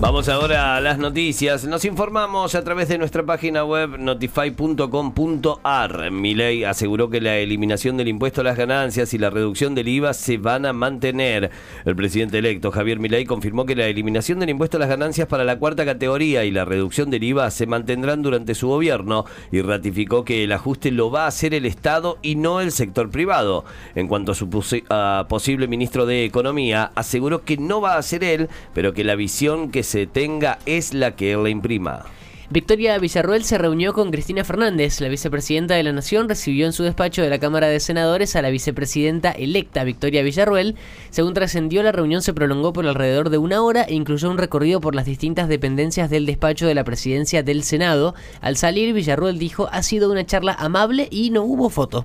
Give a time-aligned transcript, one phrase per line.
[0.00, 1.66] Vamos ahora a las noticias.
[1.66, 6.10] Nos informamos a través de nuestra página web notify.com.ar.
[6.10, 10.14] Milei aseguró que la eliminación del impuesto a las ganancias y la reducción del IVA
[10.14, 11.50] se van a mantener.
[11.84, 15.44] El presidente electo Javier Milei confirmó que la eliminación del impuesto a las ganancias para
[15.44, 20.24] la cuarta categoría y la reducción del IVA se mantendrán durante su gobierno y ratificó
[20.24, 23.66] que el ajuste lo va a hacer el Estado y no el sector privado.
[23.94, 28.48] En cuanto a su posible ministro de Economía, aseguró que no va a ser él,
[28.72, 32.04] pero que la visión que se tenga es la que él imprima.
[32.52, 35.00] Victoria Villarruel se reunió con Cristina Fernández.
[35.00, 38.42] La vicepresidenta de la Nación recibió en su despacho de la Cámara de Senadores a
[38.42, 40.74] la vicepresidenta electa Victoria Villarruel.
[41.10, 44.80] Según trascendió, la reunión se prolongó por alrededor de una hora e incluyó un recorrido
[44.80, 48.16] por las distintas dependencias del despacho de la presidencia del Senado.
[48.40, 52.04] Al salir, Villarruel dijo, ha sido una charla amable y no hubo foto.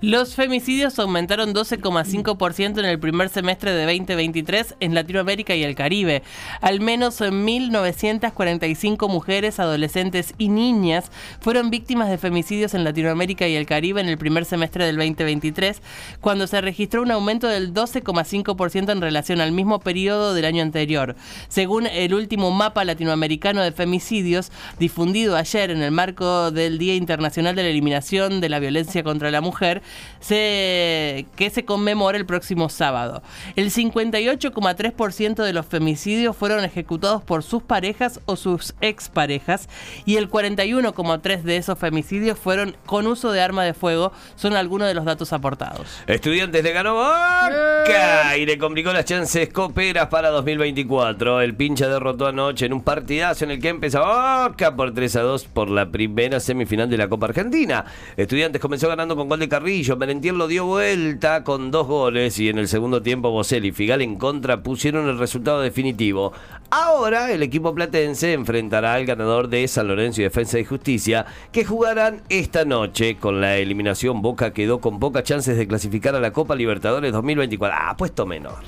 [0.00, 6.22] Los femicidios aumentaron 12,5% en el primer semestre de 2023 en Latinoamérica y el Caribe.
[6.60, 11.10] Al menos 1.945 mujeres, adolescentes y niñas
[11.40, 15.82] fueron víctimas de femicidios en Latinoamérica y el Caribe en el primer semestre del 2023,
[16.20, 21.16] cuando se registró un aumento del 12,5% en relación al mismo periodo del año anterior.
[21.48, 27.56] Según el último mapa latinoamericano de femicidios, difundido ayer en el marco del Día Internacional
[27.56, 29.80] de la Eliminación de la Violencia contra la Mujer, mujer
[30.20, 33.22] se, que se conmemora el próximo sábado.
[33.56, 39.68] El 58,3% de los femicidios fueron ejecutados por sus parejas o sus exparejas
[40.04, 44.86] y el 41,3% de esos femicidios fueron con uso de arma de fuego, son algunos
[44.86, 45.86] de los datos aportados.
[46.06, 51.40] Estudiantes de ganó Boca y le complicó las chances coperas para 2024.
[51.40, 55.20] El pincha derrotó anoche en un partidazo en el que empezó Boca por 3 a
[55.22, 57.84] 2 por la primera semifinal de la Copa Argentina.
[58.16, 59.96] Estudiantes comenzó ganando con de Carrillo.
[59.96, 64.02] Merentiel lo dio vuelta con dos goles y en el segundo tiempo Bosel y Figal
[64.02, 66.32] en contra pusieron el resultado definitivo.
[66.70, 71.64] Ahora el equipo platense enfrentará al ganador de San Lorenzo y Defensa y Justicia que
[71.64, 73.16] jugarán esta noche.
[73.16, 77.78] Con la eliminación Boca quedó con pocas chances de clasificar a la Copa Libertadores 2024.
[77.80, 78.58] Ah, puesto menor.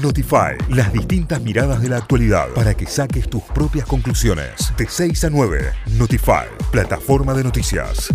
[0.00, 4.72] Notify, las distintas miradas de la actualidad para que saques tus propias conclusiones.
[4.76, 8.08] De 6 a 9, Notify, plataforma de noticias.